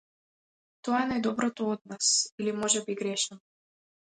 [0.87, 2.09] Тоа е најдоброто од нас
[2.41, 3.45] или можеби грешам.